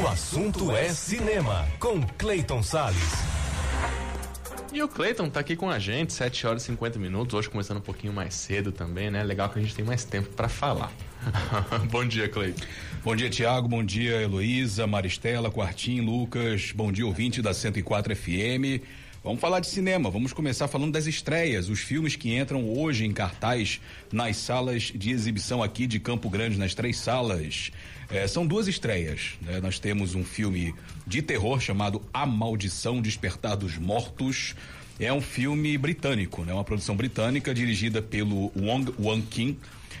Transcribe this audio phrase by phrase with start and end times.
[0.00, 2.96] O assunto é cinema, com Clayton Sales.
[4.72, 7.78] E o Cleiton tá aqui com a gente, 7 horas e 50 minutos, hoje começando
[7.78, 9.22] um pouquinho mais cedo também, né?
[9.22, 10.90] Legal que a gente tem mais tempo para falar.
[11.92, 12.64] bom dia, Cleiton.
[13.04, 13.68] Bom dia, Tiago.
[13.68, 16.72] Bom dia, Heloísa, Maristela, Quartim, Lucas.
[16.74, 18.80] Bom dia, ouvinte da 104 FM.
[19.22, 20.10] Vamos falar de cinema.
[20.10, 23.78] Vamos começar falando das estreias, os filmes que entram hoje em cartaz
[24.10, 27.70] nas salas de exibição aqui de Campo Grande, nas três salas.
[28.10, 29.32] É, são duas estreias.
[29.42, 29.60] Né?
[29.60, 30.74] Nós temos um filme
[31.06, 34.54] de terror chamado A Maldição Despertar dos Mortos.
[35.00, 36.52] É um filme britânico, né?
[36.52, 39.56] Uma produção britânica dirigida pelo Wong Wan Kim.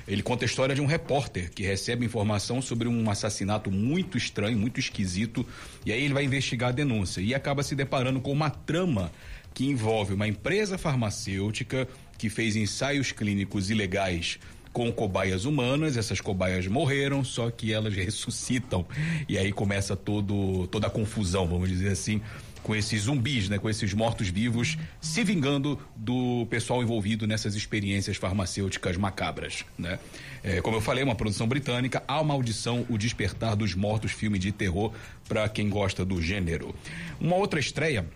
[0.06, 4.58] Ele conta a história de um repórter que recebe informação sobre um assassinato muito estranho,
[4.58, 5.46] muito esquisito,
[5.86, 9.10] e aí ele vai investigar a denúncia e acaba se deparando com uma trama
[9.54, 14.38] que envolve uma empresa farmacêutica que fez ensaios clínicos ilegais
[14.70, 18.86] com cobaias humanas, essas cobaias morreram, só que elas ressuscitam.
[19.28, 22.20] E aí começa todo, toda a confusão, vamos dizer assim,
[22.62, 28.96] com esses zumbis, né, com esses mortos-vivos se vingando do pessoal envolvido nessas experiências farmacêuticas
[28.96, 29.98] macabras, né?
[30.42, 34.52] É, como eu falei, uma produção britânica, A Maldição, O Despertar dos Mortos, filme de
[34.52, 34.92] terror
[35.28, 36.74] para quem gosta do gênero.
[37.20, 38.06] Uma outra estreia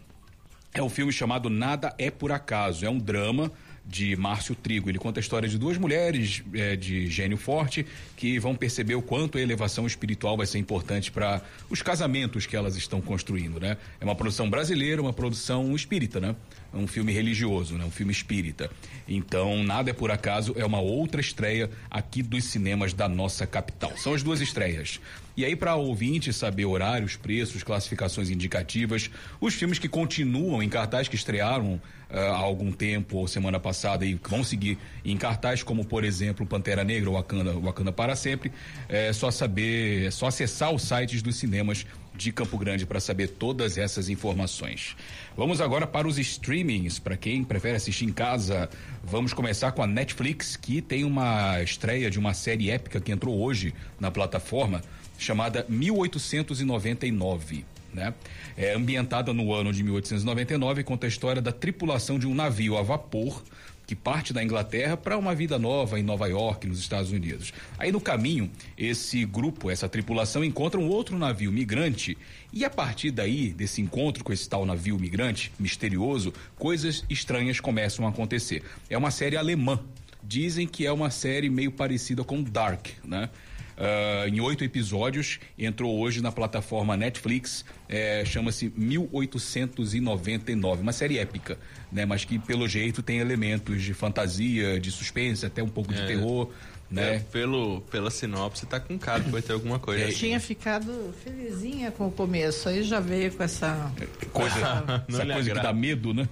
[0.73, 3.53] é um filme chamado Nada é por acaso, é um drama
[3.87, 4.89] de Márcio Trigo.
[4.89, 9.03] Ele conta a história de duas mulheres é, de gênio forte que vão perceber o
[9.03, 13.77] quanto a elevação espiritual vai ser importante para os casamentos que elas estão construindo, né?
[14.01, 16.35] É uma produção brasileira, uma produção espírita, né?
[16.75, 17.85] Um filme religioso, né?
[17.85, 18.71] Um filme espírita.
[19.09, 23.93] Então, nada é por acaso, é uma outra estreia aqui dos cinemas da nossa capital.
[23.97, 25.01] São as duas estreias.
[25.37, 31.09] E aí, para ouvinte saber horários, preços, classificações indicativas, os filmes que continuam em cartaz,
[31.09, 31.81] que estrearam uh,
[32.17, 36.85] há algum tempo ou semana passada e vão seguir em cartaz, como por exemplo Pantera
[36.85, 38.53] Negra ou Wakanda, Wakanda para sempre,
[38.89, 41.85] é só saber, é só acessar os sites dos cinemas
[42.17, 44.97] de Campo Grande para saber todas essas informações.
[45.37, 48.69] Vamos agora para os streamings, para quem prefere assistir em casa.
[49.03, 53.41] Vamos começar com a Netflix, que tem uma estreia de uma série épica que entrou
[53.41, 54.81] hoje na plataforma,
[55.19, 57.65] chamada 1899.
[57.93, 58.15] Né?
[58.57, 62.77] É ambientada no ano de 1899 e conta a história da tripulação de um navio
[62.77, 63.43] a vapor
[63.87, 67.53] que parte da Inglaterra para uma vida nova em Nova York, nos Estados Unidos.
[67.79, 72.17] Aí no caminho, esse grupo, essa tripulação encontra um outro navio migrante
[72.53, 78.07] e a partir daí, desse encontro com esse tal navio migrante misterioso, coisas estranhas começam
[78.07, 78.63] a acontecer.
[78.89, 79.81] É uma série alemã.
[80.23, 83.29] Dizem que é uma série meio parecida com Dark, né?
[83.77, 91.59] Uh, em oito episódios, entrou hoje na plataforma Netflix, é, chama-se 1899, uma série épica,
[91.95, 92.05] né?
[92.05, 95.97] Mas que pelo jeito tem elementos de fantasia, de suspense, até um pouco é.
[95.97, 96.51] de terror.
[96.91, 97.17] Né?
[97.17, 100.03] É, pelo, pela sinopse tá com cara que vai ter alguma coisa.
[100.03, 100.19] Eu assim.
[100.19, 103.91] tinha ficado felizinha com o começo, aí já veio com essa
[104.31, 106.29] coisa, essa coisa que dá medo, né?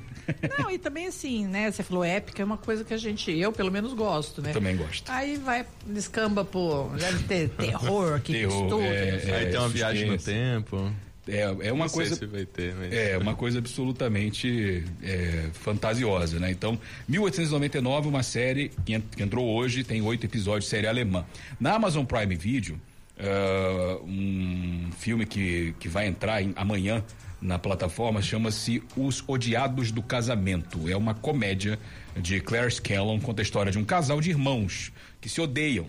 [0.58, 1.70] Não, e também assim, né?
[1.70, 4.52] Você falou épica, é uma coisa que a gente, eu pelo menos gosto, né?
[4.52, 5.10] Também gosto.
[5.10, 8.82] Aí vai, descamba por, deve ter terror aqui, terror, tudo.
[8.82, 10.92] É, é, Aí tem uma viagem no tempo.
[11.28, 12.16] É, é uma coisa.
[12.16, 12.92] Se vai ter, mas...
[12.92, 16.50] É uma coisa absolutamente é, fantasiosa, né?
[16.50, 16.78] Então,
[17.08, 21.24] 1899, uma série que, que entrou hoje, tem oito episódios, série alemã.
[21.60, 22.80] Na Amazon Prime Video,
[23.18, 27.04] uh, um filme que, que vai entrar em, amanhã
[27.40, 30.88] na plataforma chama-se Os Odiados do Casamento.
[30.88, 31.78] É uma comédia
[32.16, 35.86] de Claire Scanlon, conta a história de um casal de irmãos que se odeiam,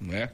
[0.00, 0.30] né?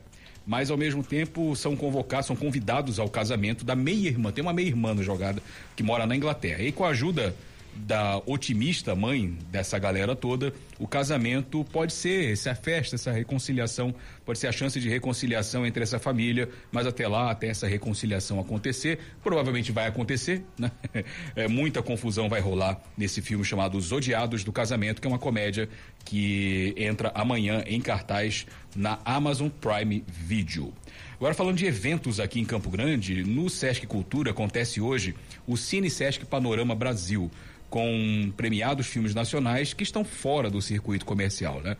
[0.46, 4.32] Mas ao mesmo tempo são convocados, são convidados ao casamento da meia-irmã.
[4.32, 5.42] Tem uma meia-irmã jogada
[5.76, 6.62] que mora na Inglaterra.
[6.62, 7.34] E com a ajuda
[7.74, 13.94] da otimista mãe dessa galera toda, o casamento pode ser essa festa, essa reconciliação,
[14.24, 18.38] pode ser a chance de reconciliação entre essa família, mas até lá, até essa reconciliação
[18.40, 20.70] acontecer, provavelmente vai acontecer, né?
[21.34, 25.18] É, muita confusão vai rolar nesse filme chamado Os Odiados do Casamento, que é uma
[25.18, 25.68] comédia
[26.04, 28.46] que entra amanhã em cartaz
[28.76, 30.72] na Amazon Prime Video.
[31.16, 35.14] Agora falando de eventos aqui em Campo Grande, no Sesc Cultura acontece hoje
[35.46, 37.30] o Cine Sesc Panorama Brasil
[37.72, 41.74] com premiados filmes nacionais que estão fora do circuito comercial, né?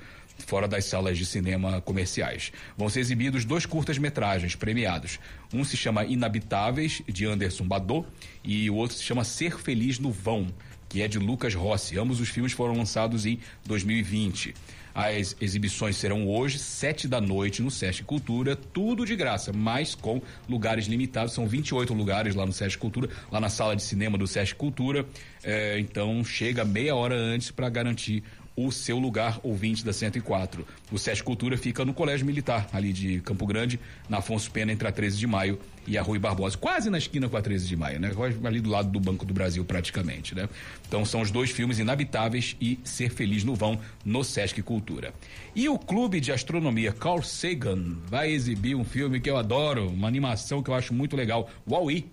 [0.46, 2.50] Fora das salas de cinema comerciais.
[2.78, 5.20] Vão ser exibidos dois curtas-metragens premiados.
[5.52, 8.08] Um se chama Inabitáveis, de Anderson Badot,
[8.42, 10.46] e o outro se chama Ser Feliz no Vão,
[10.92, 11.98] que é de Lucas Rossi.
[11.98, 14.54] Ambos os filmes foram lançados em 2020.
[14.94, 20.20] As exibições serão hoje, sete da noite, no Sesc Cultura, tudo de graça, mas com
[20.46, 21.32] lugares limitados.
[21.32, 25.06] São 28 lugares lá no Sesc Cultura, lá na sala de cinema do Sesc Cultura.
[25.42, 28.22] É, então chega meia hora antes para garantir
[28.56, 30.66] o seu lugar ouvinte da 104.
[30.90, 33.78] O SESC Cultura fica no Colégio Militar, ali de Campo Grande,
[34.08, 37.28] na Afonso Pena, entre a 13 de maio e a Rui Barbosa, quase na esquina
[37.28, 38.10] com a 13 de maio, né?
[38.44, 40.48] Ali do lado do Banco do Brasil, praticamente, né?
[40.86, 45.12] Então são os dois filmes inabitáveis e Ser Feliz no Vão no Sesc Cultura.
[45.54, 50.08] E o Clube de Astronomia Carl Sagan vai exibir um filme que eu adoro, uma
[50.08, 52.06] animação que eu acho muito legal, Wall-E.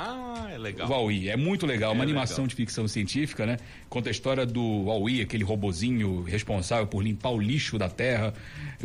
[0.00, 0.88] Ah, é legal.
[0.88, 2.46] Wall-E, é muito legal, uma É animação legal.
[2.50, 3.56] de ficção científica, né?
[3.88, 8.32] Conta a história do Wall-E, aquele robozinho responsável por limpar o lixo da Terra.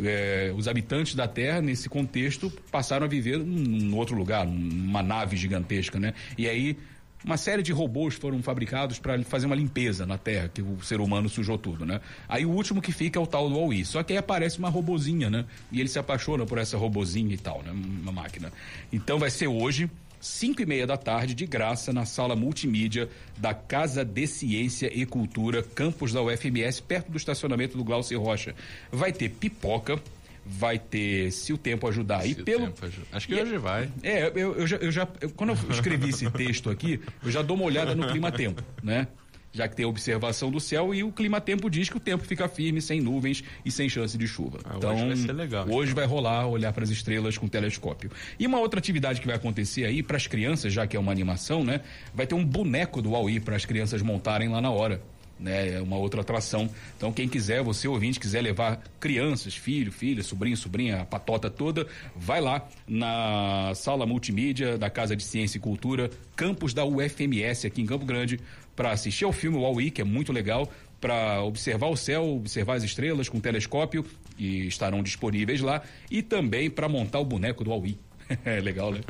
[0.02, 5.04] É, os habitantes da Terra, nesse contexto, passaram a viver num, num outro lugar, numa
[5.04, 6.14] nave gigantesca, né?
[6.36, 6.76] E aí
[7.24, 11.00] uma série de robôs foram fabricados para fazer uma limpeza na Terra, que o ser
[11.00, 12.00] humano sujou tudo, né?
[12.28, 13.82] Aí o último que fica é o tal do Wall-E.
[13.84, 15.46] Só que aí aparece uma robozinha, né?
[15.72, 17.70] E ele se apaixona por essa robozinha e tal, né?
[17.70, 18.52] Uma máquina.
[18.92, 19.88] Então vai ser hoje,
[20.24, 25.04] 5 e meia da tarde, de graça, na sala multimídia da Casa de Ciência e
[25.04, 28.54] Cultura, campus da UFMS, perto do estacionamento do Glaucio Rocha.
[28.90, 30.00] Vai ter pipoca,
[30.46, 32.22] vai ter, se o tempo ajudar.
[32.22, 33.06] Se e o pelo, tempo ajuda.
[33.12, 33.90] Acho que E- hoje vai.
[34.02, 37.42] é, eu, eu já, eu já- eu- quando eu escrevi esse texto aqui, eu já
[37.42, 39.06] dou uma olhada no clima-tempo, né?
[39.54, 42.48] Já que tem a observação do céu e o clima-tempo diz que o tempo fica
[42.48, 44.58] firme, sem nuvens e sem chance de chuva.
[44.64, 46.02] Ah, hoje então, vai ser legal, Hoje então.
[46.02, 48.10] vai rolar olhar para as estrelas com telescópio.
[48.36, 51.12] E uma outra atividade que vai acontecer aí para as crianças, já que é uma
[51.12, 51.82] animação, né?
[52.12, 55.00] Vai ter um boneco do Wall-E para as crianças montarem lá na hora.
[55.38, 56.70] Né, é uma outra atração.
[56.96, 61.88] Então, quem quiser, você ouvinte, quiser levar crianças, filho, filha, sobrinho, sobrinha, a patota toda,
[62.14, 67.82] vai lá na sala multimídia da Casa de Ciência e Cultura, campus da UFMS aqui
[67.82, 68.38] em Campo Grande,
[68.76, 70.70] para assistir ao filme Wall-E, que é muito legal,
[71.00, 74.06] para observar o céu, observar as estrelas com telescópio,
[74.38, 77.98] e estarão disponíveis lá, e também para montar o boneco do Wall-E.
[78.44, 79.00] É legal, né?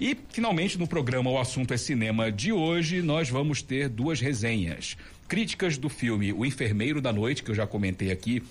[0.00, 4.96] E, finalmente, no programa O Assunto é Cinema de hoje, nós vamos ter duas resenhas.
[5.28, 8.42] Críticas do filme O Enfermeiro da Noite, que eu já comentei aqui.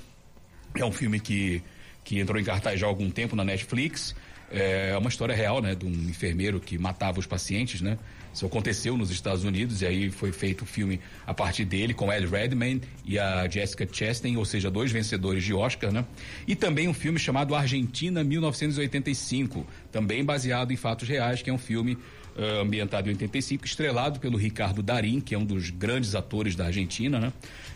[0.76, 1.62] É um filme que,
[2.04, 4.16] que entrou em cartaz já há algum tempo na Netflix.
[4.52, 5.76] É uma história real, né?
[5.76, 7.98] De um enfermeiro que matava os pacientes, né?
[8.34, 12.12] Isso aconteceu nos Estados Unidos e aí foi feito o filme a partir dele com
[12.12, 16.06] Ed Redmayne e a Jessica Chastain, ou seja, dois vencedores de Oscar, né?
[16.48, 21.58] E também um filme chamado Argentina 1985, também baseado em fatos reais, que é um
[21.58, 21.98] filme
[22.38, 26.68] eh, ambientado em 85, estrelado pelo Ricardo Darim, que é um dos grandes atores da
[26.68, 27.34] Argentina, né?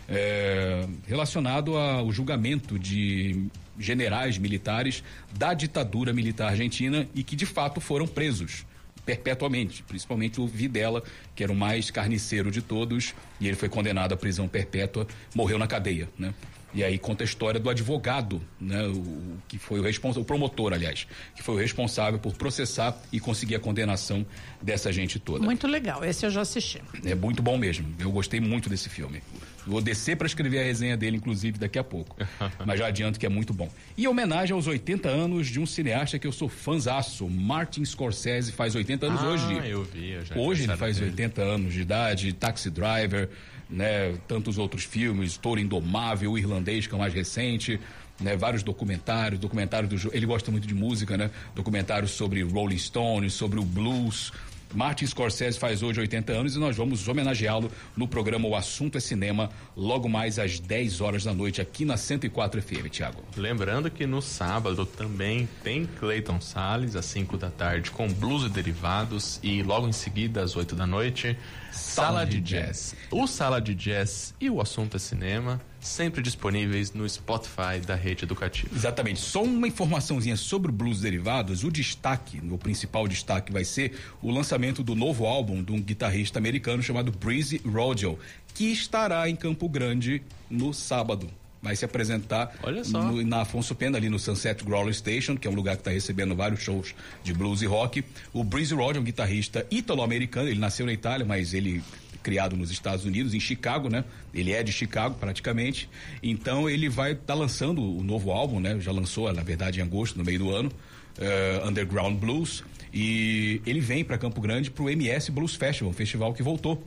[0.08, 3.46] Eh, relacionado ao julgamento de
[3.78, 5.02] generais militares
[5.36, 8.64] da ditadura militar argentina e que de fato foram presos
[9.04, 11.02] perpetuamente, principalmente o Videla,
[11.34, 15.58] que era o mais carniceiro de todos, e ele foi condenado à prisão perpétua, morreu
[15.58, 16.32] na cadeia, né?
[16.74, 20.72] E aí conta a história do advogado, né, o, que foi o responsável, o promotor,
[20.72, 21.06] aliás,
[21.36, 24.26] que foi o responsável por processar e conseguir a condenação
[24.60, 25.44] dessa gente toda.
[25.44, 26.82] Muito legal, esse eu já assisti.
[27.04, 27.86] É muito bom mesmo.
[27.96, 29.22] Eu gostei muito desse filme.
[29.66, 32.16] Vou descer para escrever a resenha dele, inclusive, daqui a pouco.
[32.64, 33.70] Mas já adianto que é muito bom.
[33.96, 38.52] E em homenagem aos 80 anos de um cineasta que eu sou fãzaço, Martin Scorsese,
[38.52, 39.68] faz 80 anos Ah, hoje.
[39.68, 41.10] eu vi, eu já Hoje ele faz dele.
[41.10, 43.28] 80 anos de idade, Taxi Driver,
[43.70, 47.80] né, tantos outros filmes, Touro Indomável, o Irlandês, que é o mais recente,
[48.20, 51.30] né, vários documentários, documentário do ele gosta muito de música, né?
[51.54, 54.32] Documentários sobre Rolling Stones, sobre o blues.
[54.74, 59.00] Martin Scorsese faz hoje 80 anos e nós vamos homenageá-lo no programa O Assunto é
[59.00, 63.22] Cinema, logo mais às 10 horas da noite, aqui na 104 FM, Thiago.
[63.36, 68.48] Lembrando que no sábado também tem Clayton Salles, às 5 da tarde, com blues e
[68.48, 69.38] derivados.
[69.42, 71.38] E logo em seguida, às 8 da noite,
[71.74, 72.94] Sala de Jazz.
[73.10, 78.24] O Sala de Jazz e o Assunto é Cinema, sempre disponíveis no Spotify da rede
[78.24, 78.74] educativa.
[78.74, 79.20] Exatamente.
[79.20, 81.64] Só uma informaçãozinha sobre Blues Derivados.
[81.64, 86.38] O destaque, o principal destaque vai ser o lançamento do novo álbum de um guitarrista
[86.38, 88.18] americano chamado Breezy Rodgel,
[88.54, 91.28] que estará em Campo Grande no sábado.
[91.64, 92.54] Vai se apresentar
[93.00, 95.90] no- na Afonso Pena, ali no Sunset Growler Station, que é um lugar que está
[95.90, 96.94] recebendo vários shows
[97.24, 98.04] de blues e rock.
[98.34, 101.82] O Breezy é um guitarrista italo-americano, ele nasceu na Itália, mas ele
[102.22, 104.04] criado nos Estados Unidos, em Chicago, né?
[104.32, 105.88] Ele é de Chicago, praticamente.
[106.22, 108.78] Então ele vai estar lançando o novo álbum, né?
[108.80, 110.70] Já lançou, na verdade, em agosto, no meio do ano,
[111.18, 112.62] eh, Underground Blues.
[112.92, 116.82] E ele vem para Campo Grande para o MS Blues Festival, um festival que voltou.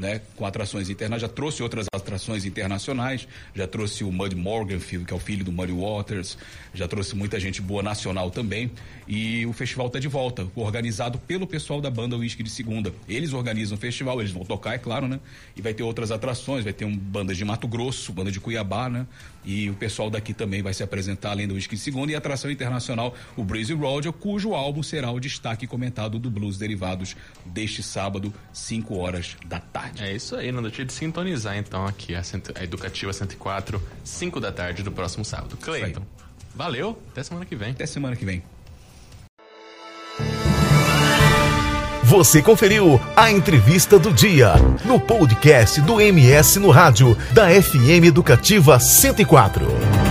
[0.00, 5.12] Né, com atrações internacionais, já trouxe outras atrações internacionais, já trouxe o Mud Morganfield, que
[5.12, 6.38] é o filho do Muddy Waters,
[6.72, 8.70] já trouxe muita gente boa nacional também.
[9.06, 12.94] E o festival está de volta, organizado pelo pessoal da banda Whisky de Segunda.
[13.06, 15.20] Eles organizam o festival, eles vão tocar, é claro, né?
[15.54, 18.88] E vai ter outras atrações, vai ter um banda de Mato Grosso, banda de Cuiabá,
[18.88, 19.06] né?
[19.44, 22.18] E o pessoal daqui também vai se apresentar além do Whisky de Segunda e a
[22.18, 27.14] atração internacional, o Breezy Roger, cujo álbum será o destaque comentado do Blues Derivados
[27.44, 29.89] deste sábado, 5 horas da tarde.
[29.92, 30.04] Tarde.
[30.10, 34.40] É isso aí, não deixe de sintonizar então aqui a, cento- a Educativa 104, 5
[34.40, 35.56] da tarde do próximo sábado.
[35.56, 36.02] Cleiton,
[36.54, 37.70] valeu, até semana que vem.
[37.70, 38.42] Até semana que vem.
[42.04, 44.54] Você conferiu a entrevista do dia
[44.84, 50.09] no podcast do MS no rádio da FM Educativa 104.